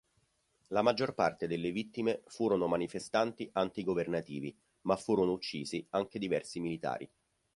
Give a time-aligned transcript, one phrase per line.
[0.69, 7.07] La maggior parte delle vittime furono manifestanti anti-governativi, ma furono uccisi anche diversi militari.